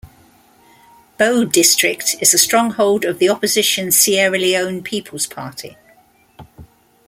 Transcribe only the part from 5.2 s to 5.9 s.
Party.